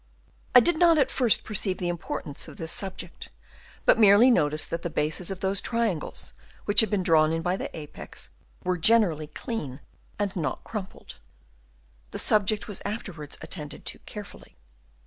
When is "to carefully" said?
13.85-14.57